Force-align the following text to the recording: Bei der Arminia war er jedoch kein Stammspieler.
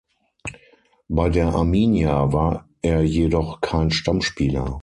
Bei 1.09 1.29
der 1.29 1.53
Arminia 1.53 2.33
war 2.33 2.67
er 2.81 3.03
jedoch 3.03 3.61
kein 3.61 3.91
Stammspieler. 3.91 4.79